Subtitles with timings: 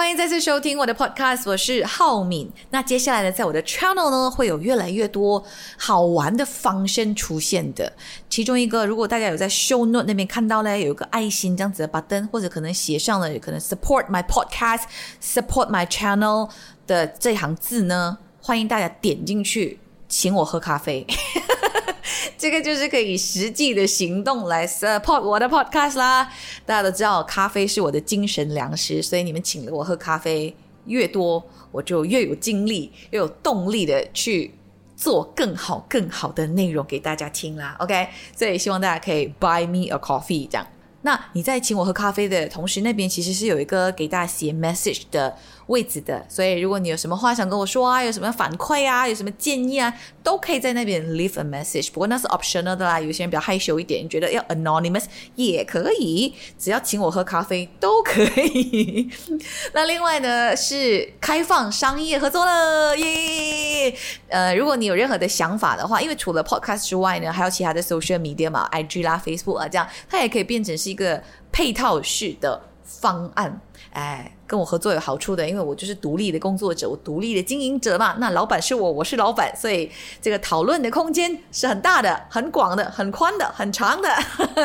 [0.00, 2.50] 欢迎再次收听我的 podcast，我是浩敏。
[2.70, 5.44] 那接下来呢，在我的 channel 呢，会有越来越多
[5.76, 7.92] 好玩的方声出现的。
[8.30, 16.48] 其中一个，如果大家有在 show note 那边看到呢，有一个爱心这样子的 button，或者可能写上了可能 support my podcast，support my channel
[16.86, 19.78] 的这行字呢，欢迎大家点进去，
[20.08, 21.06] 请我喝咖啡。
[22.38, 26.30] 这个就是可以实际的行动来 support 我的 podcast 啦。
[26.64, 30.54] 大家都知道，咖啡是我的精神粮食，所以你们请了我喝咖啡
[30.86, 34.54] 越多，我就越有精力，越有动力的去
[34.96, 37.76] 做更好、更好的内容给大家听啦。
[37.78, 40.66] OK，所以希望大家可以 buy me a coffee 这样。
[41.02, 45.34] 那你在请我喝咖啡的同时，那边其实是有一个给大家写 message 的
[45.70, 49.90] 位置的，所以如果你有什么话想跟我说啊，有什么反馈啊，有什么建议啊，
[50.22, 51.90] 都可以在那边 leave a message。
[51.90, 59.08] 不过那是 optional 的啦，有些人比较害羞一点，觉得要 anonymous 也可以，只要请我喝咖啡都可以。
[59.72, 63.94] 那另外呢是开放商业合作了耶！
[64.28, 70.90] 呃，如果你有任何的想法的话，因为除了 podcast 之外呢，还有其他的 social media 嘛，IG 啦、Facebook 啊，这样它也可以变成是。
[70.90, 73.60] 一个配套式的方案，
[73.92, 78.14] 哎，跟我合作有好处的，因为我就是独立的工作者，我独立的经营者嘛。
[78.18, 79.90] 那老板是我，我是老板，所以
[80.22, 84.08] 这个讨论的空间是很大的、很广的、很宽的、很长的。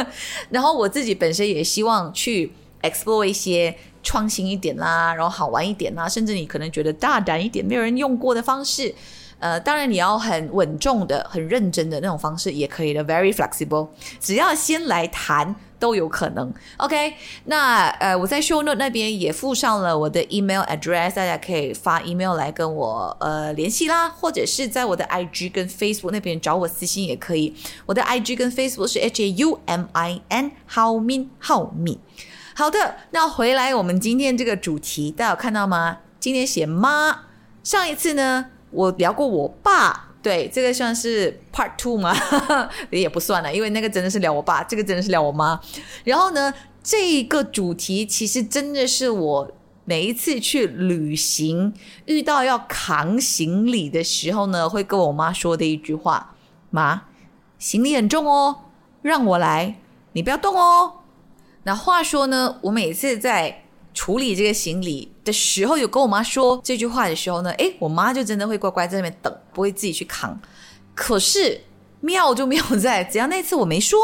[0.49, 2.51] 然后我自己本身也希望去
[2.81, 8.93] explore 一些创新一点啦，然后好玩一点啦，甚至你可能觉得大胆一点、没有人用过的方式。
[9.37, 13.89] 呃，当然你要很稳重的、很认真的那种方式也可以的，very flexible。
[14.19, 15.53] 只要先来谈
[15.85, 16.51] 都有可能。
[16.77, 27.53] OK，那呃，我在 show note 那边也附上了我的 email address，大家可以发 email 来跟我呃联系啦，或者是在我的 IG 跟 Facebook 那边找我私信也可以。
[27.85, 31.99] 我的 IG 跟 Facebook 是 H A U M I N 浩敏浩敏。
[32.55, 35.99] 好的，那回来我们今天这个主题，大家有看到吗？
[36.19, 37.25] 今天写妈，
[37.63, 38.47] 上一次呢？
[38.71, 42.11] 我聊过我爸，对这个算是 part two 吗？
[42.89, 45.61] 也不算了，因为那个真的是聊我爸，这个真的是聊我妈。
[46.03, 46.51] 然后呢，
[46.81, 49.51] 这个主题其实真的是我
[49.83, 51.71] 每一次去旅行
[52.05, 56.33] 遇到要扛行李的时候呢，会跟我妈说的一句话：
[56.71, 57.03] 妈，
[57.59, 58.61] 行李很重哦，
[59.03, 59.75] 让我来，
[60.13, 61.01] 你不要动哦。
[61.65, 63.64] 那话说呢，我每次在。
[63.95, 70.39] 处理这个行李的时候，有跟我妈说这句话的时候呢，诶，我妈就真的会乖乖在那边等，不会自己去扛。
[70.93, 71.61] 可是
[72.01, 73.99] 妙就妙在，只要那次我没说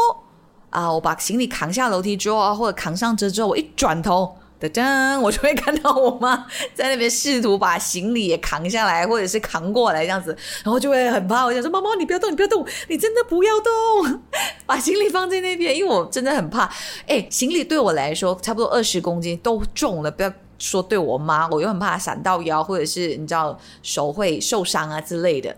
[0.70, 4.36] 啊，我把行李扛下楼梯之后啊，或者扛上车之后，我一转头。
[4.68, 11.44] 噔，我就会看到我妈在那边试图把行李也扛下来，或者是扛过来这样子，然后就会很怕。
[11.44, 14.20] 我想说：“妈妈，你不要动，你不要动，你真的不要动，
[14.66, 16.70] 把行李放在那边，因为我真的很怕。
[17.06, 25.56] 哎，行李对我来说差不多二十公斤都重了，不要说对我妈，我又很怕闪到腰，或者是你知道手会受伤啊之类的。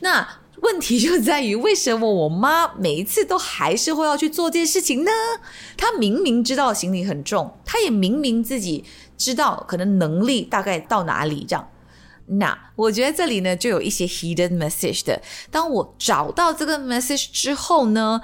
[0.00, 0.26] 那。
[0.66, 5.10] 问题就在于，为什么我妈每一次都还是会要去做这件事情呢？
[5.76, 8.84] 她明明知道行李很重，她也明明自己
[9.16, 11.68] 知道可能能力大概到哪里这样。
[12.26, 15.22] 那我觉得这里呢就有一些 hidden message 的。
[15.52, 18.20] 当我找到这个 message 之后呢，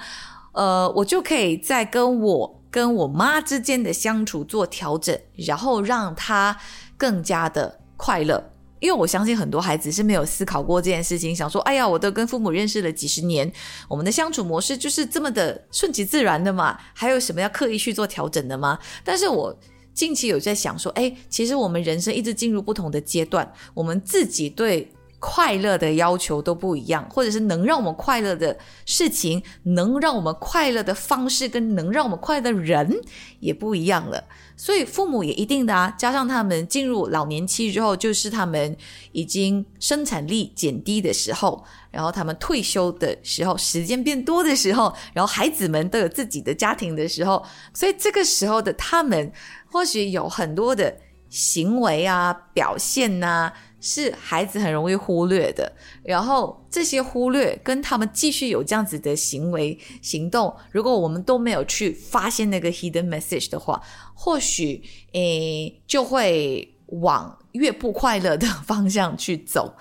[0.51, 6.59] 呃，我就可以在跟我跟我妈之间的相处做调整，然后让她
[6.97, 8.52] 更加的快乐。
[8.83, 13.49] 因为我相信很多孩子是没有思考过这件事情，想说：“哎呀，我都跟父母认识了几十年，
[13.87, 19.57] 我们的相处模式就是这么的顺其自然的嘛，还有什么要刻意去做调整的吗？”但是我
[19.93, 32.93] 近期有在想说：“哎，其实我们人生一直进入不同的阶段，我们自己对快乐的要求都不一样，或者是能让我们快乐的事情，能让我们快乐的方式，跟能让我们快乐的人
[33.39, 34.21] 也不一样了。”
[34.55, 38.75] 所以父母也一定的啊，加上他们进入老年期之后，就是他们
[39.11, 47.43] 已经生产力减低的时候，然后他们退休的时候，时间变多的时候，然后孩子们都有自己的家庭的时候，
[47.73, 49.31] 所以这个时候的他们
[49.71, 50.95] 或许有很多的
[51.29, 53.51] 行为啊、表现呐。
[53.85, 55.69] 是孩子很容易忽略的，
[56.03, 63.83] 然后这些忽略跟他们继续有这样子的行为行动，如果我们都没有去发现那个 hidden message 的话，
[64.13, 64.81] 或许
[65.11, 69.75] 诶就会往越不快乐的方向去走。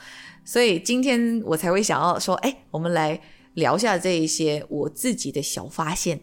[0.44, 3.20] 所以今天我才会想要说，哎，我们来
[3.54, 6.20] 聊下这一些我自己的小发现。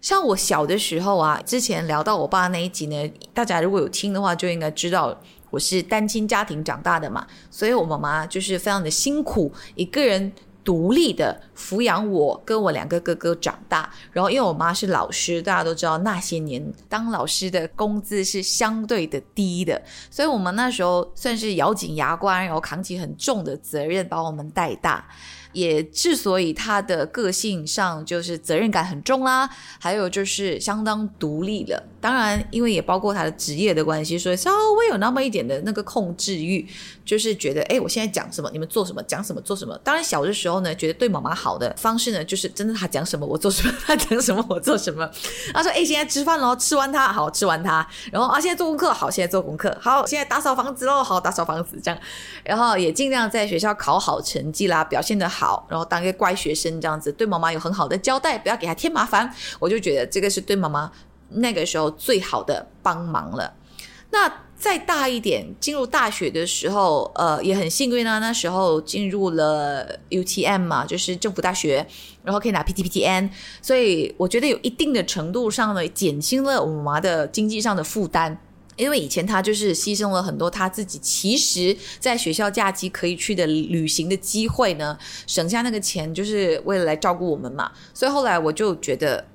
[0.00, 5.20] 像我小的时候啊，之前聊到我爸那一集呢，大家如果有听的话，就应该知道。
[5.56, 10.30] 我是单亲家庭长大的嘛，所以我妈妈就是非常的辛苦，一个人
[10.62, 13.90] 独立的抚养我跟我两个哥哥长大。
[14.12, 19.80] 然后因为我妈是老师，大家都知道那些年当老师的工资是相对的低的，
[20.10, 25.08] 所以我们那时候算是咬紧牙关，然后扛起很重的责任把我们带大。
[25.52, 29.48] 也之所以他的个性上就是责任感很重啦，
[29.80, 31.82] 还有就是相当独立了。
[32.06, 36.64] 当然，因为也包括他的职业的关系，所以稍微有那么一点的那个控制欲，
[37.04, 39.76] 就是觉得，哎，我现在讲什么，你们做什么，讲什么做什么。
[39.82, 45.10] 当然，小的时候呢，觉得对妈妈好的方式呢，就是真的他讲什么我做什么，他讲什么我做什么。
[45.52, 47.84] 他说，哎，现在吃饭喽，吃完他好，吃完他。
[48.12, 52.00] 然后啊，现在做功课好，现在做功课好，现在打扫房子喽，好，打扫房子这样。
[52.44, 55.66] 然后也尽量在学校考好成绩啦，表现的好。
[55.68, 60.88] 然后当一个乖学生这样子，对妈妈有很好的交代，不要给他添麻烦，我就觉得这个是对妈妈
[61.30, 63.54] 那个时候最好的帮忙了。
[64.10, 71.86] 那再大一点，进入大学的时候，呃，也很幸运啊，那时候进入了 UTM 嘛，就是政府大学，
[72.22, 73.28] 然后可以拿 PTPTN，
[73.60, 78.40] 所以我觉得有一定的程度上呢，减轻了我妈的经济上的负担。
[78.76, 84.96] 因为以前他就是牺牲了很多他自己，其实在学校假期可以去的旅行的机会呢，
[85.26, 87.72] 省下那个钱就是为了来照顾我们嘛。
[87.94, 89.26] 所以后来我就觉得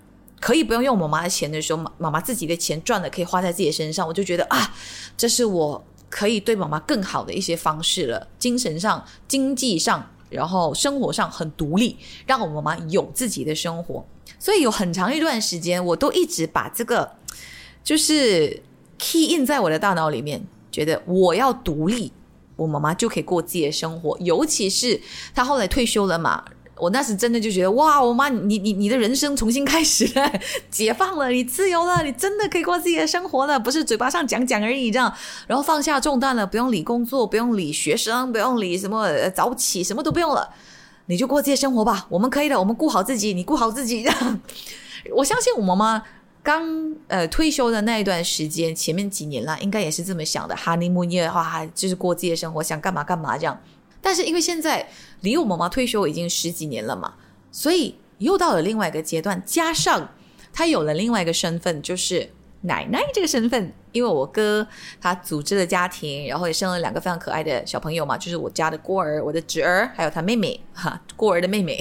[0.42, 4.76] 可以不用用妈妈的钱的时候，妈妈妈自己的钱赚了可以花在自己身上，我就觉得啊，
[5.16, 8.28] 这是我可以对妈妈更好的一些方式了。
[8.38, 11.96] 精神上、经济上，然后生活上很独立，
[12.26, 14.06] 让我妈妈有自己的生活。
[14.38, 17.12] 所以有很长一段时间，我都一直把这个
[17.84, 18.62] 就是。
[19.04, 20.40] key in 在我的大脑里面，
[20.72, 22.14] 觉得我要独立，
[22.56, 24.16] 我妈妈就可以过自己的生活。
[24.20, 25.02] 尤其是
[25.34, 26.46] 她后来退休了嘛，
[26.82, 30.42] 我那时真的就觉得哇，我妈你你你的人生重新开始了，
[30.72, 35.14] 解放了，你自由了，你真的可以过自己的生活了，不是嘴巴上讲讲而已这样。
[35.46, 40.50] 然后放下重担了，不用理工作，不用理学生，不用理什么早起，什么都不用了，
[41.06, 42.08] 你就过自己的生活吧。
[42.10, 44.04] 我们可以的，我们顾好自己，你顾好自己。
[45.16, 46.04] 我相信我妈妈。
[46.44, 50.56] 刚呃退休的那一段时间，前面几年啦，应该也是这么想的。
[50.56, 53.56] 哈尼木耶哇，就是过自己的生活，想干嘛干嘛这样。
[54.02, 54.90] 但是因为现在
[55.22, 57.14] 离我妈妈退休已经十几年了嘛，
[57.52, 59.42] 所以又到了另外一个阶段。
[59.46, 60.10] 加上
[60.52, 62.32] 她有了另外一个身份，就是
[62.62, 63.74] 奶奶这个身份。
[63.92, 64.66] 因为我哥
[65.02, 71.78] 他组织了家庭，然后也生了两个非常可爱的小朋友嘛，就是我家的孤儿，我的侄儿，还有他妹妹哈，孤儿的妹妹。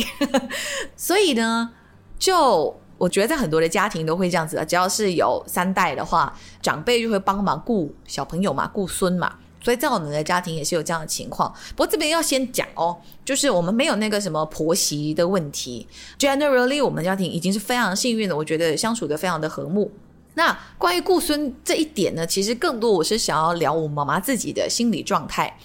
[0.96, 1.70] 所以呢，
[2.18, 2.76] 就。
[2.98, 9.38] 我觉得在很多的家庭都会这样子的，只要是有三代的话，长辈就会帮忙顾小朋友嘛，顾孙嘛。
[9.60, 11.52] 所以在我们的家庭也是有这样的情况。
[11.70, 15.86] 不过这边要先讲哦，就是我们没有那个什么婆媳的问题。
[16.18, 19.90] Generally，我们家庭已经是非常幸运的，我觉得相处的非常的和睦。
[20.34, 25.58] 那关于顾孙这一点呢，其实更多我是想要聊我妈妈自己的心理状态。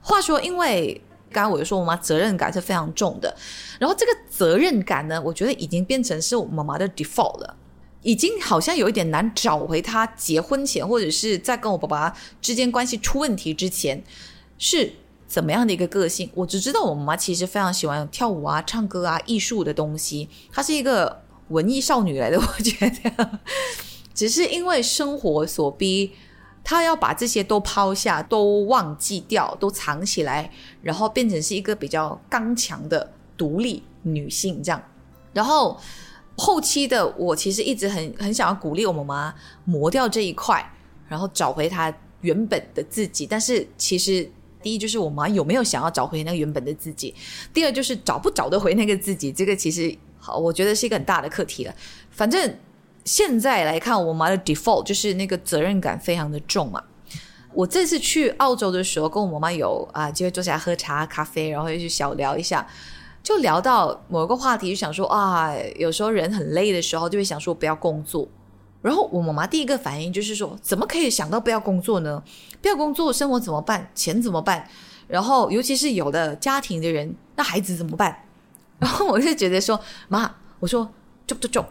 [0.00, 1.00] 话说，因为
[1.32, 3.34] 刚刚我就说，我妈责任感是非常重的。
[3.80, 7.56] 然后这个责任感呢，我觉得已经变成是我妈妈的 default 了，
[8.04, 14.00] 已经好像有一点难找回她结婚前或者是在跟我爸爸之间关系出问题之前
[14.56, 14.92] 是
[15.26, 16.30] 怎么样的一个个性。
[16.34, 22.38] 我只知道我妈妈其实非常喜欢跳舞啊、唱歌啊、艺术的东西，她是一个文艺少女来的。
[22.38, 23.40] 我觉得，
[24.14, 26.12] 只是因为生活所逼。
[26.66, 30.50] 她要把这些都抛下，都忘记掉，都藏起来，
[30.80, 34.82] 然后变成是一个比较刚强的独立女性这样。
[35.34, 35.78] 然后
[36.36, 39.34] 后期的我其实一直很很想要鼓励我妈妈
[39.64, 40.64] 磨掉这一块，
[41.08, 43.26] 然后找回她原本的自己。
[43.26, 44.30] 但是其实
[44.62, 47.14] 第一就是我妈有没有想要找回那个原本的自己，
[47.52, 51.74] 第二就是找不找得回那个自己，这个其实好，我觉得是一个很大的课题了。
[52.10, 52.56] 反正。
[53.06, 56.82] 现在来看，我妈的 default 就是那个责任感非常的重嘛。
[57.52, 62.66] 我这次去澳洲的时候，跟我妈妈有啊机会坐下来喝茶咖啡，然后又去小聊一下，
[63.24, 68.28] 就聊到某一个话题，就想说啊，有时候人很累的时候，就会想说不要工作。
[68.82, 72.22] 然后我妈妈第一个反应就是说，怎么可以想到不要工作呢？
[72.60, 73.90] 不要工作，生活怎么办？
[73.94, 74.68] 钱怎么办？
[75.08, 78.26] 然后尤其是有的家庭的人，那孩子怎么办？
[78.78, 80.88] 然后我就觉得说，妈，我说
[81.26, 81.64] 中中中。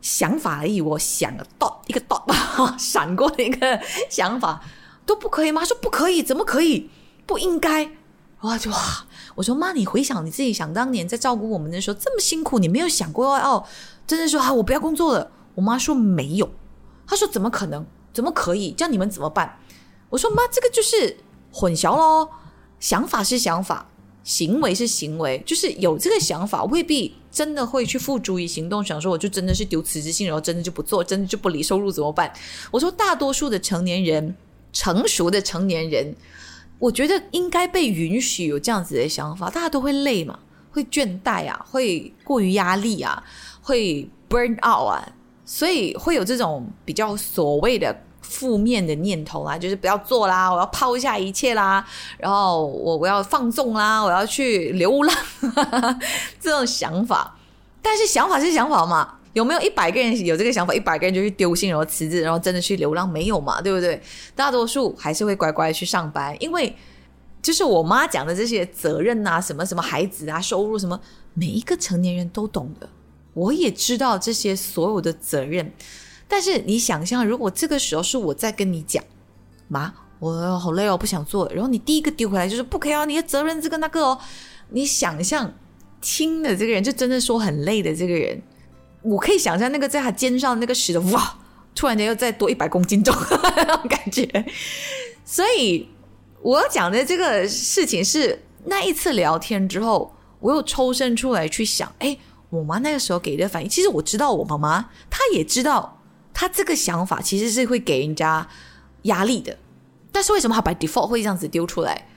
[0.00, 2.22] 想法而已，我想了 dot 一个 dot
[2.78, 4.62] 闪过的一个想法
[5.04, 5.64] 都不可以吗？
[5.64, 6.88] 说不可以，怎么可以？
[7.26, 7.90] 不应该！
[8.42, 8.76] 哇，就哇！
[9.38, 13.64] 我说妈，你回想你自己，想当年在照顾我们的时候这么辛苦，你没有想过哦，
[14.04, 15.30] 真的说啊，我不要工作了。
[15.54, 16.50] 我妈说没有，
[17.06, 17.86] 她说怎么可能？
[18.12, 18.72] 怎么可以？
[18.72, 19.60] 叫你们怎么办？
[20.10, 21.18] 我说妈，这个就是
[21.52, 22.28] 混淆喽，
[22.80, 23.88] 想法是想法。
[24.24, 28.84] 行为是行为，就是有这个想法，未必真的会去付诸于行动。
[28.84, 32.30] 想说我就真的是丢辞职信，然后真的就不做，真的就不理收入怎么办？
[32.72, 34.36] 我说大多数的成年人，
[34.72, 36.14] 成熟的成年人，
[36.78, 39.50] 我觉得应该被允许有这样子的想法。
[39.50, 40.38] 大家都会累嘛，
[40.70, 43.22] 会倦怠啊，会过于压力啊，
[43.62, 45.08] 会 burn out 啊，
[45.44, 51.84] 所以会有这种比较所谓的负面的念头啦，就是不要做啦，我要抛下一切啦，
[52.18, 55.16] 然后我我要放纵啦，我要去流浪，
[56.38, 57.34] 这种想法。
[57.80, 63.08] 但是想法是想法嘛，有没有一百个人有这个想法，一百个人就去丢信，然后辞职，然后真的去流浪？
[63.08, 64.02] 没有嘛，对不对？
[64.34, 66.74] 大多数还是会乖乖去上班，因为
[67.40, 71.00] 就是我妈讲的这些责任啊，什么什么孩子啊，收入什么，
[71.34, 72.88] 每一个成年人都懂的。
[73.34, 75.72] 我也知道这些所有的责任，
[76.26, 79.04] 但是你想象，如果这个时候是我在跟你讲，
[79.68, 84.18] 妈，我好累哦，不想做，然后你第一个丢回来就是不可以哦，你的责任这个那个哦，
[84.70, 85.52] 你想象。
[86.00, 88.40] 听的这个人就真的说很累的这个人，
[89.08, 91.38] 我可以想象那个在他肩上那个石头，哇，
[91.74, 93.14] 突然间又再多一百公斤重
[93.56, 94.26] 那种感觉。
[95.24, 95.88] 所以
[96.42, 102.18] 我要讲的这个事情是那一次聊天之后，我又抽身出来去想，哎，
[102.50, 106.02] 我妈那个时候给的反应，其实我知道我妈妈她也知道，
[106.34, 108.46] 她这个想法其实是会给人家
[109.02, 109.56] 压力的。
[110.12, 112.08] 但是为什么她把 default 会这样子丢出来？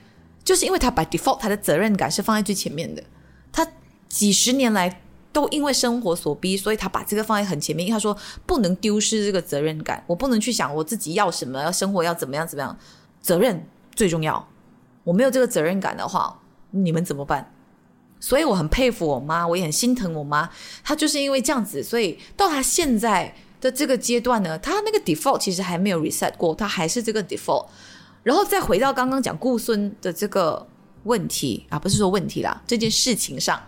[0.44, 3.02] 就是因为她把 default 她的责任感是放在最前面的。
[3.52, 3.66] 他
[4.08, 7.86] 几十年来都因为生活所逼，所以他把这个放在很前面。
[7.86, 12.76] 因为他说不能丢失这个责任感，我不能去想我自己要什么，要生活要怎么样怎么样，
[13.20, 14.46] 责任最重要。
[15.04, 17.52] 我没有这个责任感的话，你们怎么办？
[18.20, 20.50] 所以我很佩服我妈，我也很心疼我妈。
[20.84, 27.66] 她就是因为这样子，所以到她现在的这个阶段呢，她那个 default 其实还没有 reset 过，她还是这个 default。
[28.22, 30.66] 然后再回到刚刚讲顾孙的这个。
[31.04, 33.60] 问题啊，不是说问题啦，这件事情上，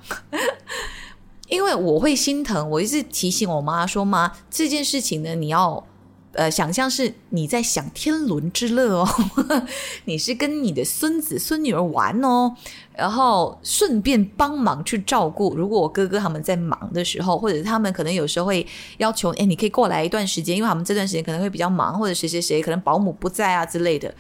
[1.55, 5.87] 因为我会心疼，我一直提醒我妈说：“妈，这件事情呢，你要
[6.33, 9.09] 呃想象是你在享天伦之乐哦，
[10.05, 12.55] 你是跟你的孙子孙女儿玩哦，
[12.97, 15.55] 然后顺便帮忙去照顾。
[15.55, 18.67] 如果我哥哥他们在忙的时候，或者他们可能有时候会
[18.99, 24.15] 要求，哎，你可以过来一段时间，因为他们这段时间可能会比较忙，或者谁谁谁可能保姆不在啊之类的。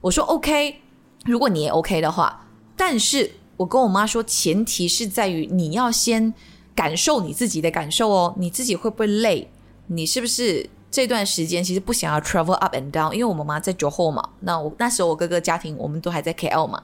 [0.00, 0.76] 我说 OK，
[1.24, 2.44] 如果你也 OK 的话。”
[2.80, 6.32] 但是我跟我妈说，前提是在于你要先
[6.78, 9.50] 感受你自己的感受哦，你自己会不会累？
[9.88, 13.12] 你是不是这段时间其实不想要 travel up and down？
[13.12, 16.80] 因为我妈妈在酒后嘛，那我那时候我哥哥家庭我们都还在 KL 嘛，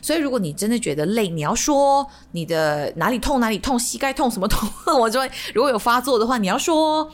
[0.00, 4.70] 所以如果你真的觉得累，你要说你的哪里痛哪里痛，膝盖痛什么痛，
[5.00, 7.10] 我就会如果有发作的话，你要说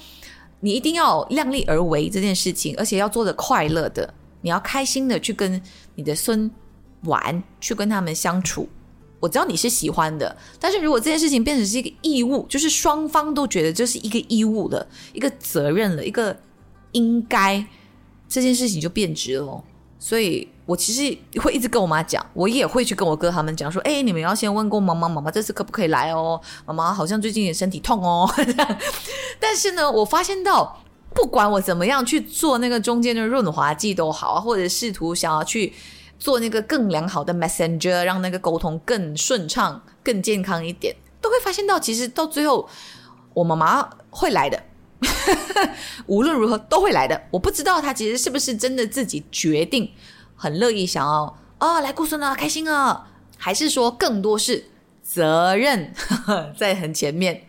[0.60, 5.62] 你一定要量力而为这件事情，而且要做的快乐的，你要开心的去跟
[5.94, 6.50] 你的孙。
[7.04, 8.68] 玩去跟他们相处，
[9.20, 16.36] 我知道你是喜欢的，但是如果这件事情变成是一个义务，就是双方都觉得这是一个义务的一个责任了，一个
[16.92, 17.66] 应该，
[18.28, 19.64] 这件事情就变质了。
[19.98, 26.40] 所以我其实会一直跟我妈讲，我也会去跟我哥他们讲说，哎，你们要先问过妈妈，妈妈这次可不可以来哦？
[26.64, 28.32] 妈妈好像最近也身体痛哦。
[29.40, 30.80] 但是呢，我发现到
[31.12, 35.72] 不管我怎么样去做那个中间的润滑剂都好，或者试图想要去。
[36.18, 42.68] 做那个更良好的 messenger，让那个沟通更顺畅、更健康一点，都会发现到，其实到最后，
[43.34, 44.62] 我妈妈会来的，
[46.06, 47.20] 无论如何都会来的。
[47.30, 49.92] 我不知道她其实是不是真的自己决定，
[50.34, 54.64] 很乐意想要啊来顾孙啊，开心啊，还是说更多是
[55.02, 55.92] 责任
[56.58, 57.44] 在很前面。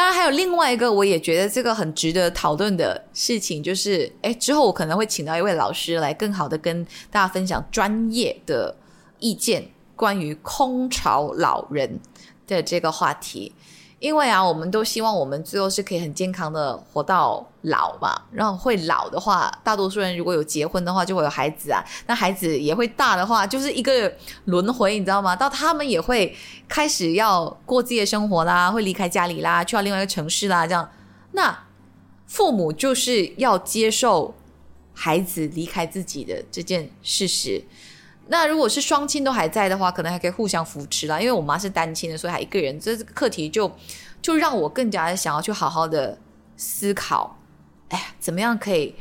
[0.00, 8.74] 当然，还有另外一个，我也觉得这个很值得讨论的事情，就是，哎，之后我可能会请到一位老师来，更好的跟大家分享专业的
[9.18, 9.62] 意见，
[9.94, 12.00] 关于空巢老人
[12.46, 13.52] 的这个话题。
[14.00, 18.20] 因为啊，我们都希望我们最后是可以很健康的活到老嘛。
[18.32, 21.84] 然后会老的话，大多数人如果有结婚的话，就会有孩子啊。
[22.06, 24.10] 那孩子也会大的话，就是一个
[24.46, 25.36] 轮回，你知道吗？
[25.36, 26.34] 到他们也会
[26.66, 30.90] 开始要过自己的生活啦，会离开家里啦，去到另外一个城市啦，这样。
[31.32, 31.56] 那
[32.26, 34.34] 父母就是要接受
[34.94, 37.62] 孩子离开自己的这件事实。
[38.32, 41.20] 那如果是双亲都还在的话，可能还可以互相扶持啦。
[41.20, 43.68] 因为我妈是单亲的，所以还一个人，这个课题就
[44.22, 46.16] 就让我更加想要去好好的
[46.56, 47.36] 思考，
[47.88, 48.94] 哎呀，怎么样可以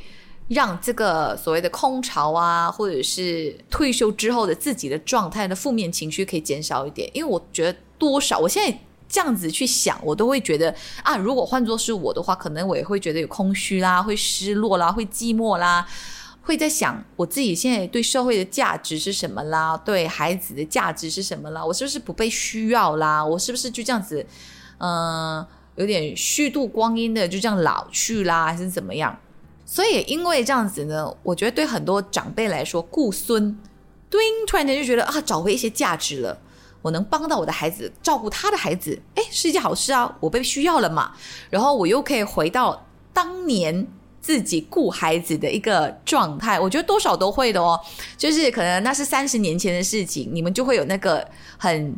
[0.47, 7.07] 让这个所谓的空巢啊，或者是退休之后的自己的状态的负面情绪可以减少一点？
[7.13, 8.75] 因为我觉得多少，我现在
[9.07, 15.87] 这样子去想，我都会觉得啊，如果换作是我的话，可能我也会觉得有空虚啦，会失落啦，会寂寞啦。
[16.49, 19.77] 会在想我自己现在对社会的价值是什么啦？
[19.85, 21.63] 对孩子的价值是什么啦？
[21.63, 23.23] 我是不是不被需要啦？
[23.23, 24.25] 我是不是就这样子，
[24.79, 28.47] 嗯，有点虚度光阴的就这样老去啦？
[28.47, 29.15] 还是怎么样？
[29.63, 33.55] 所以因为这样子呢，我觉得对很多长辈来说，顾孙，
[34.09, 36.35] 对，突然间就觉得啊，找回一些价值了。
[36.81, 40.17] 我能帮到我的孩子，照顾他的孩子，哎，是一件好事啊！
[40.19, 41.13] 我被需要了嘛，
[41.51, 43.85] 然后我又可以回到当年
[44.21, 46.59] 自己顾孩子的一个状态。
[46.59, 47.79] 我觉得多少都会的哦，
[48.17, 51.95] 就是可能那是三十年前的事情，你们就会有那个很，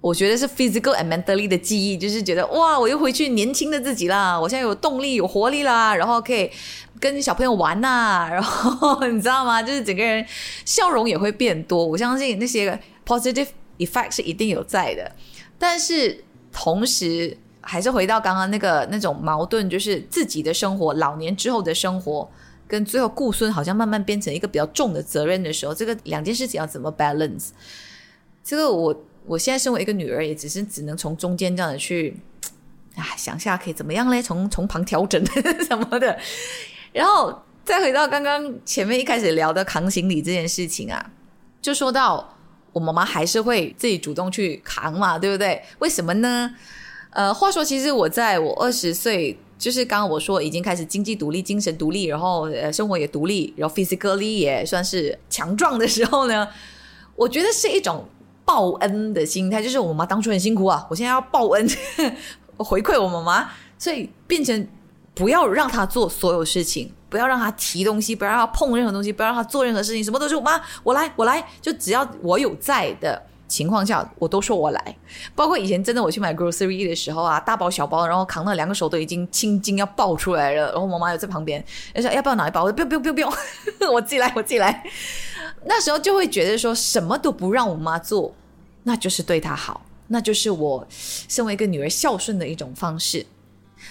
[0.00, 6.50] 我觉得是 physical and mentally 的记忆，就是觉得哇，我又回去年轻的自己啦，我现在有动力、有活力啦，然后可以
[7.00, 9.62] 跟小朋友玩呐，然后你知道吗？
[9.62, 10.24] 就是整个人
[10.64, 11.84] 笑容也会变多。
[11.84, 13.48] 我相信那些 positive。
[13.78, 15.12] effect 是一定有在的，
[15.58, 17.36] 但是同时
[17.66, 22.30] 还是回到刚刚那个那种矛盾，就是自己的生活、老年之后的生活，
[22.68, 27.48] 跟最后顾孙好像慢慢变成一个比较重的责任的时候，这个两件事情要怎么 balance？
[28.44, 32.16] 这个我我现在身为一个女儿，也只是只能从中间这样的去，
[32.94, 34.22] 啊，想下可以怎么样嘞？
[34.22, 35.22] 从从旁调整
[35.66, 36.16] 什么的，
[36.92, 41.10] 然后再回到刚刚前面一开始聊的扛行李这件事情啊，
[41.60, 42.32] 就说到。
[42.72, 45.62] 我妈妈还是会自己主动去扛嘛，对不对？
[45.78, 46.54] 为什么呢？
[47.16, 56.46] 呃，话说，其实我在我二十岁，就是刚刚我说已经开始经济独立、精神独立，然后呃生活也独立，然后 physically 也算是强壮的时候呢，
[57.14, 58.06] 我觉得是一种
[58.44, 61.66] 报恩的心态，就是我妈当初很辛苦啊，我现在要报恩，
[62.58, 64.68] 回馈我妈妈，所以变成
[65.14, 66.92] 不要让她做所有事情。
[67.08, 74.96] 不要让他提东西，不要让他碰任何东西，不要让他做任何事情，什么都是我妈，我来，我来，就只要我有在的情况下，我都说我来。
[75.34, 82.62] 包括以前真的我去买 grocery 的时候啊，大包小包，然后扛了两个手都已经青筋要爆出来了，然后我妈又在旁边，说要不要拿一包？
[82.64, 84.84] 我说不用不用不用不用， 我自己来我自己来。
[85.64, 88.34] 那时候就会觉得说什么都不让我妈做，
[88.84, 93.26] 那就是对她好，那就是我身为一个女儿孝顺的一种方式。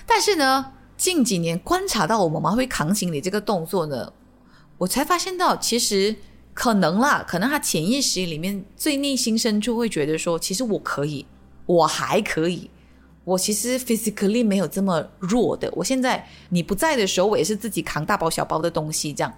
[0.06, 0.72] 但是呢。
[0.98, 4.14] 近几年观察到我妈妈会扛行李这个动作呢，
[4.78, 6.16] 我才发现到其实
[6.56, 11.24] 可能啦，可能他潜意识里面最内心深处会觉得说，其实我可以，
[11.68, 12.72] 我还可以，
[13.24, 15.72] 我其实 physically 没有这么弱的。
[15.74, 19.32] 我现在你不在的时候，我也是自己扛大包小包的东西，这样，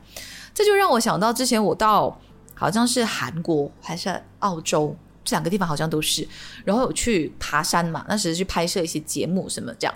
[0.53, 2.17] 这就让我想到之前我到
[2.53, 6.25] 好像是韩国还是澳洲这两个地方好像都是，
[6.63, 9.93] 然后有去爬山嘛，那时去拍摄一些节目什么这样，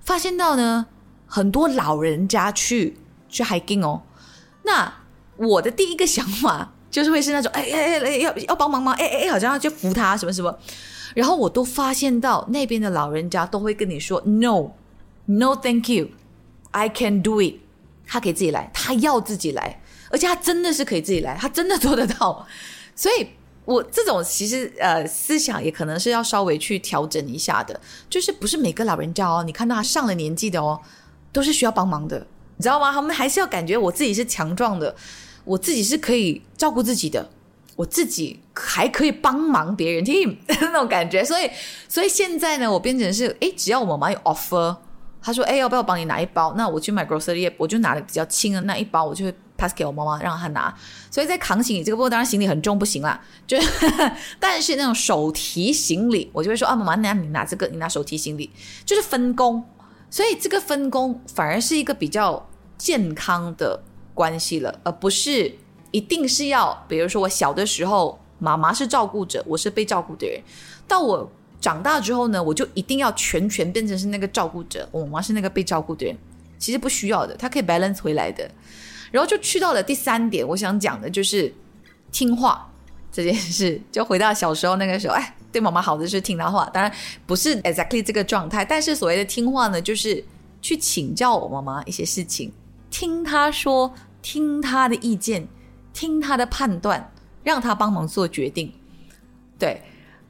[0.00, 0.86] 发现到呢。
[1.32, 4.02] 很多老人家去去 hiking 哦，
[4.64, 4.92] 那
[5.46, 8.92] 我的第一个想法就是会是那种哎哎哎要要帮忙吗？
[8.92, 10.58] 哎哎，好像要去扶他什么什么，
[11.14, 14.72] 然后我都发现到那边的老人家都会跟你说 no
[15.24, 16.08] no thank you
[16.72, 17.54] I can do it，
[18.06, 22.46] 他可以自己来，他要自己来，而且他真的是可以自己来，他真的做得到，
[22.94, 23.26] 所以
[23.64, 30.80] 我这种其实呃思想也可能是要稍微去调整一下的，就是不是每个老人家哦，你看到他上了年纪的哦。
[31.32, 32.26] 都是需要帮忙的，
[32.56, 32.90] 你知道吗？
[32.90, 34.92] 他们还是要感觉我自己是强壮的，
[35.44, 37.30] 我自己是可以照顾自己的，
[37.76, 41.24] 我自己还可以帮忙别人，听那种感觉。
[41.24, 41.50] 所以，
[41.88, 44.76] 所以现在呢，我变成是，哎，只要我妈妈有 offer，
[45.22, 46.54] 她说，哎，要不要帮你拿一包？
[46.56, 50.74] 那我去买 grocery，我就拿的比较轻的那一包，我就会 pass 给我妈妈，让她拿。
[51.10, 53.20] 所以在扛行李这个部分，当然行李很重，不行啦。
[53.46, 53.86] 就是，
[54.38, 58.50] 但是那种手提行李，我就会说，啊，妈妈，那你拿这个，你拿手提行李，
[58.84, 59.64] 就是分工。
[60.12, 63.80] 所以这个分工反而是一个比较健康的
[64.20, 65.50] 关系了，而不是
[65.92, 70.38] 一定是要，比如说我小的时候妈妈是照顾者，我是被照顾的人，
[70.86, 76.14] 到我长大之后呢，我就一定要全权变成是那个照顾者，我妈妈是那个被照顾的人，
[76.58, 78.50] 其实不需要的，它可以 balance 回来的。
[79.10, 81.52] 然后就去到了第三点，我想讲的就是
[82.12, 82.66] 听话。
[83.12, 86.92] 这件事就回到小时候那个时候，哎，对妈妈好的是听她话，当然
[87.26, 90.24] 不是 exactly 这个状态，但是所谓的听话呢，就是
[90.62, 92.52] 去请教我妈妈一些事情，
[92.88, 95.46] 听她说，听她的意见，
[95.92, 98.72] 听她的判断，让她帮忙做决定。
[99.58, 99.82] 对，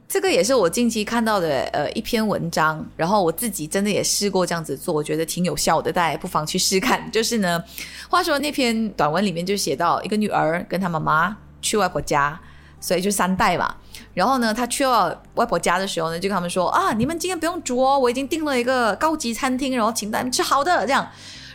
[0.09, 7.11] 这个也是我近期看到的呃一篇文章，然后我自己真的也试过这样子做，我觉得挺有效的，大家不妨去试看。
[7.11, 7.63] 就是呢，
[8.09, 12.41] 话说那篇短文里面就写到一个女儿跟她妈妈去外婆家。
[12.83, 13.75] 所以就三代嘛，
[14.15, 21.07] 然后呢，他去了外婆家的时候呢，就跟他们说啊，你们今天不用煮哦，我已经订了一个高级餐厅，然后请他们吃好的这样。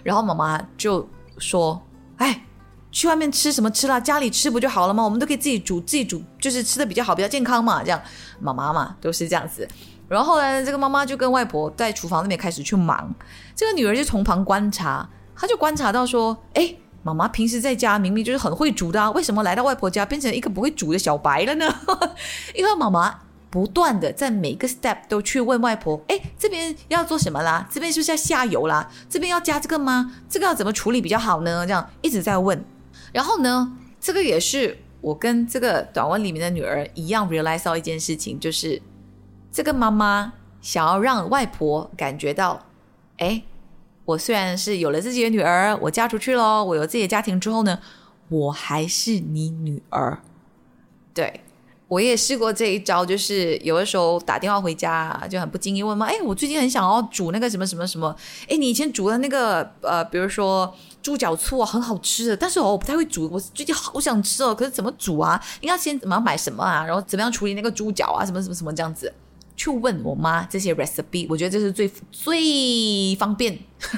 [0.03, 1.83] 然后妈妈就说，
[2.17, 2.45] 哎，
[2.91, 3.99] 去外面吃什么吃啦？
[3.99, 5.03] 家里吃不就好了吗？
[5.03, 7.81] 我们都可以自己煮，自己煮就是吃的比较好，比较健康嘛。
[7.83, 8.01] 这样，
[8.39, 9.67] 妈妈嘛都是这样子。
[10.07, 13.13] 然后呢，这个妈妈就跟外婆在厨房那边开始去忙，
[13.55, 16.75] 这个女儿就从旁观察，她就观察到说，哎。
[17.05, 21.71] 妈妈平时在家明明就是很会煮的，啊为什么来到外婆家变成一个不会煮的小白了呢？
[22.55, 23.19] 因为妈妈
[23.55, 27.65] 不断的在每个 step 都去问外婆：“哎，这边要做什么啦？
[27.71, 28.91] 这边是不是要下油啦？
[29.09, 30.13] 这边要加这个吗？
[30.27, 32.61] 这个要怎么处理比较好呢？”这样一直在问。
[33.13, 38.81] 然后呢，这个也是我跟这个短文里面的女儿一样 realize 到一件事情，就是
[39.53, 42.65] 这个妈妈想要让外婆感觉到，
[43.19, 43.41] 哎，
[44.03, 47.79] 我虽然是有了自己的女儿，我嫁出去了，我有自己的家庭之后呢，
[48.27, 50.19] 我还是你女儿。
[51.13, 51.44] 对
[51.87, 58.15] 我也试过这一招，就是有的时候打电话回家就很不经意问妈，哎，我最近很想要煮那个什么什么什么，
[58.49, 60.73] 哎，你以前煮的那个呃，比如说。
[61.05, 63.29] 猪脚醋啊，很好吃的，但是我不太会煮。
[63.31, 65.39] 我最近好想吃哦，可是怎么煮啊？
[65.61, 66.83] 应该先怎么样买什么啊？
[66.83, 68.25] 然后怎么样处理那个猪脚啊？
[68.25, 69.13] 什么什么什么这样子？
[69.55, 73.55] 去问我妈这些 recipe，我觉得这是最最方便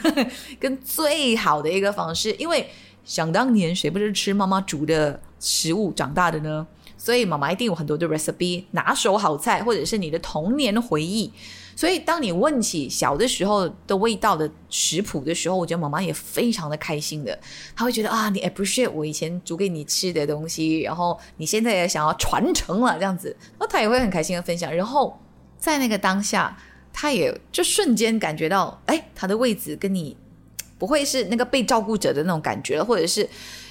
[0.59, 2.33] 跟最好的一个方式。
[2.33, 2.69] 因为
[3.05, 6.67] 想当年谁不是吃妈妈煮的食物长大的呢？
[7.07, 11.31] 所以妈妈一定有很多的 recipe，拿手好菜，或者是你的童年回忆。
[11.73, 17.39] 所以，当你问起小的时候的味道的食谱的时候，我觉得妈妈也非常的开心的。
[17.73, 24.75] 她会觉得啊，你 appreciate 我以前煮给你吃的东西，然后你现在也想要传承了这样子，那她也会很开心的分享。
[24.75, 25.17] 然后
[25.57, 26.57] 在那个当下，
[26.91, 30.17] 她也就瞬间感觉到，哎，她的位置跟你
[30.77, 33.29] 不会是那个被照顾者的那种感觉了，或者是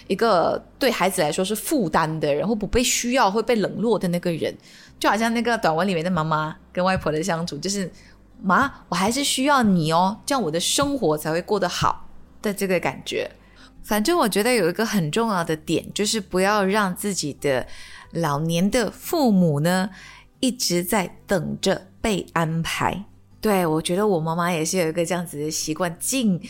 [0.08, 4.54] 一个对孩子来说是负担的，然后不被需要会被冷落的那个人。
[4.98, 7.90] 就好像那个短文里面的妈妈跟外婆的相处，就是
[8.40, 12.08] 妈，我还是需要你哦，这样我的生活才会过得好
[12.40, 13.30] 的这个感觉。
[13.82, 17.66] 反正我觉得有一个很重要的点，就是不要让自己的
[18.12, 19.90] 老年的父母呢
[20.40, 23.04] 一直在等着被安排。
[23.40, 26.40] 对我觉得我妈妈也是有一个这样子的习惯，近。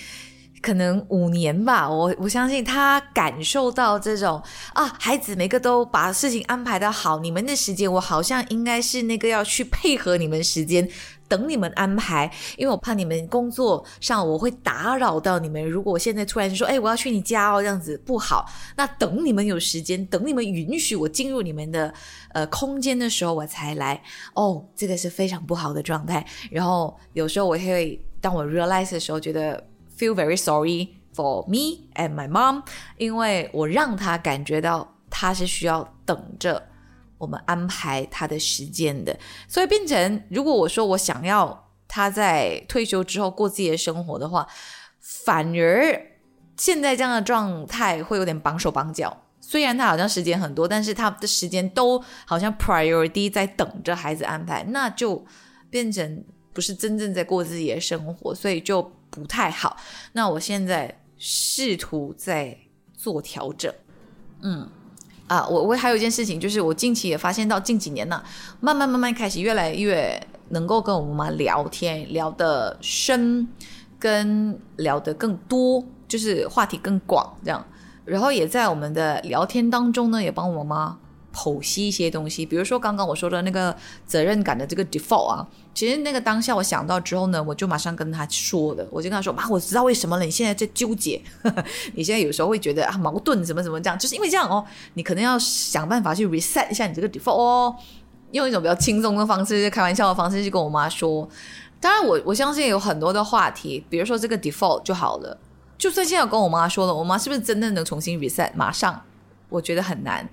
[0.62, 4.42] 可能五年吧，我我相信他感受到这种
[4.72, 10.88] 啊，孩子每个都把事情安排的好，你们的时间我好像应该是那个要去配合你们时间，
[11.28, 15.64] 等你们安排，因为我怕你们工作上我会打扰到你们。
[15.64, 18.46] 如果我现在突然说，哎，我要去你家哦，这样子不好。
[18.76, 21.92] 那等你们有时间，等你们允许我进入你们的
[22.32, 24.02] 呃空间的时候，我才来。
[24.34, 26.26] 哦，这个是非常不好的状态。
[26.50, 29.62] 然后有时候我会当我 realize 的时候，觉得。
[29.98, 32.62] Feel very sorry for me and my mom，
[32.98, 36.68] 因为我让他感觉到他是需要等着
[37.16, 44.46] 我们安排他的时间的，所以变成如果我说我想要他在退休之后过自己的生活的话，
[45.00, 45.98] 反而
[46.58, 49.22] 现在这样的状态会有点绑手绑脚。
[49.40, 55.24] 虽然他好像时间很多，但是他的时间都好像 priority 在等着孩子安排，那就
[55.70, 58.92] 变成不是真正在过自己的生活，所以就。
[59.20, 59.76] 不太好，
[60.12, 62.56] 那我现在试图在
[62.94, 63.72] 做调整。
[64.42, 64.68] 嗯，
[65.26, 68.22] 啊，我我还有一件事情，就是我近期也发现到近几年呢，
[68.60, 73.48] 慢慢慢慢开始越来越能够跟我妈妈聊天，聊得深，
[73.98, 77.66] 跟聊得更多，就是话题更广这样。
[78.04, 80.98] 然后也在我们的聊天当中呢，也帮我妈。
[81.36, 91.20] 剖析一些东西，比如说刚刚我说的那个责任感的这个 default 啊，其实那个当下我想到之后呢，我就马上跟他说的，我就跟他说妈，我知道为什么了，你现在在纠结，
[91.92, 97.76] 你现在有时候会觉得啊矛盾，怎么怎么这样，就是因为这样哦，你可能要想办法去 reset 一下你这个 default 哦，
[98.32, 101.28] 用一种比较轻松的方式，开玩笑的方式去跟我妈说。
[101.78, 105.38] 当然，我我相信有很多的话题，比如说这个 default 就好了，
[105.76, 108.50] 就算现在跟我妈说了，我妈是不是真的能重新 reset？
[108.54, 109.02] 马上，
[109.50, 110.26] 我觉得很难。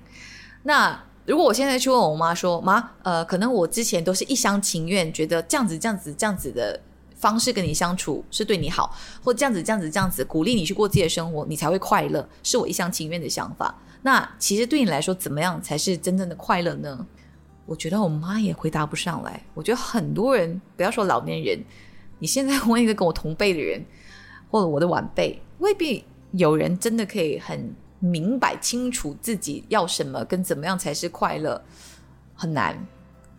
[0.63, 6.77] 那如果我现在去问我妈说，妈，呃，可能我之前都是一厢情愿，觉得这样子、这样子、这样子的
[7.15, 13.73] 方式跟你相处是对你好，或这样子、这样子、这样子鼓励你去过自己的生活，你才会快乐，是我一厢情愿的想法。
[14.01, 17.05] 那其实对你来说，怎么样才是真正的快乐呢？
[17.65, 19.41] 我觉得我妈也回答不上来。
[19.53, 21.57] 我觉得很多人，不要说老年人，
[22.19, 23.81] 你现在问一个跟我同辈的人，
[24.51, 27.73] 或者我的晚辈，未必有人真的可以很。
[28.03, 31.61] 明白清楚自己要什么跟怎么样才是快乐，
[32.35, 32.77] 很难，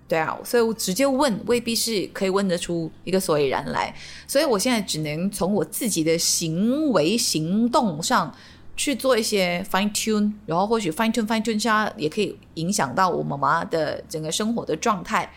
[0.08, 3.94] 对啊，所以我直接问未必是可以问得出一个所以然来，
[4.26, 8.34] 所以我现在只能从我自己的行为行动上
[8.74, 15.30] 去做一些 fine tune，然后或许 fine tune fine tune 下也可以影响到我妈妈的整个生活的状态。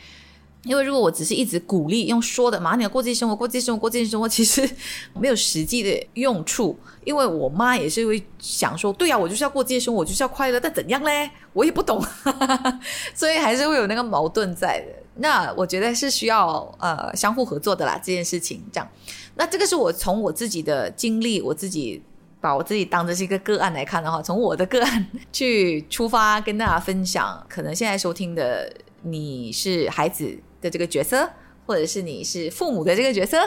[0.64, 4.70] 因为如果我只是一直鼓励用说的，马上你要过自己生活，过自己生活，过自己生活，其实
[5.14, 6.78] 没有实际的用处。
[7.06, 11.30] 因为我妈也是会想说，对呀，我就是要过自己生活，我就是要快乐，但怎样嘞？
[11.54, 12.04] 我也不懂，
[13.16, 14.88] 所以还是会有那个矛盾在的。
[15.16, 18.88] 那我觉得是需要呃相互合作的啦，这件事情这样。
[19.36, 22.04] 那这个是我从我自己的经历，我自己
[22.42, 27.42] 把我自己当成是一个个案来看的话，从我的个案 去出发跟大家分享。
[27.48, 28.70] 可能现在收听的
[29.04, 30.38] 你是孩子。
[30.62, 31.30] 的这个角色，
[31.66, 33.38] 或者是你是父母的这个角色，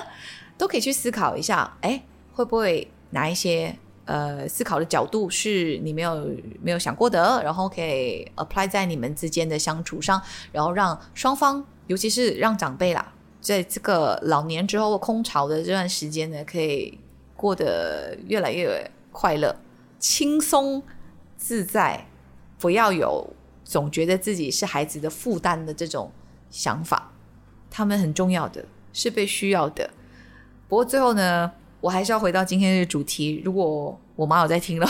[0.57, 6.31] 都可以去思考一下，哎，会不会哪一些呃思考的角度是你没有
[6.63, 10.21] 没有想过的，然后可以 apply 在你们之间的相处上，
[10.53, 16.99] 然后让双方，尤其是让长辈啦，在这个老年之后空巢的这段时间呢，可以
[17.37, 19.57] 过得越来越快乐、
[19.99, 20.83] 轻松、
[21.37, 22.07] 自在，
[22.59, 23.29] 不要有
[23.65, 26.13] 总觉得自己是孩子的负担的这种
[26.51, 27.13] 想法。
[27.71, 29.89] 他们很重要的，是被需要的。
[30.69, 33.41] 不过最后呢，我还是要回到今天的主题。
[33.45, 34.89] 如果我妈有在听了，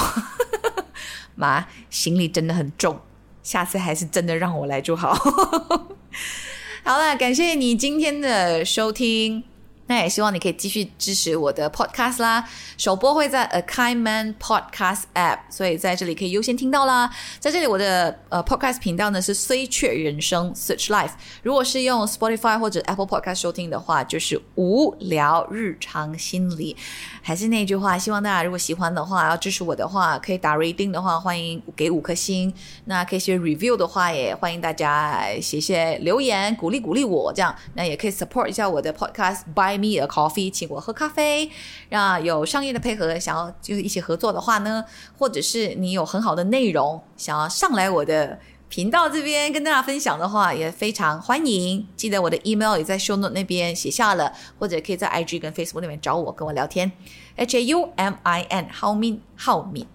[1.37, 2.99] 妈行李真的很重，
[3.43, 5.15] 下次还是真的让我来就好。
[6.83, 9.45] 好了，感谢你今天的收听。
[9.91, 12.49] 那也希望你可以继续支持我的 podcast 啦，
[12.79, 17.11] 首播会在 A Kind Man Podcast App，所以在这里可以优先听到啦。
[17.41, 21.11] 在这里，我的呃 podcast 频道呢是虽却人生 Search Life。
[21.43, 26.77] 如果是用 Spotify 或者 Apple Podcast 收听的话，就是无聊日常心理。
[27.21, 32.55] 还是那句话，希望大家如果喜欢的话，要支持我的话，可以打 rating 的话，欢迎给五颗星。
[32.85, 39.80] 那可以写 review 的话，也欢迎大家写些留言鼓励鼓励我，这样那也可以 support 一下我的 podcast by。
[39.81, 41.51] Me a coffee，请我喝咖啡。
[41.89, 44.85] 那有商业的配合，想要就是一起合作的话呢，
[45.19, 48.39] 或者是你有很好的内容想要上来我的
[48.69, 51.89] 频道这边跟大家分享的话，也非常欢迎。
[51.97, 56.93] 记得我的 email 也在 show note 那边写下了，或者可以在 IG 跟 Facebook 那边找我跟我聊天。
[57.37, 59.87] H A U M I N，浩敏浩敏。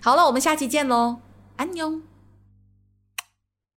[0.00, 1.18] 好了，我们下期见喽，
[1.56, 2.05] 安妞。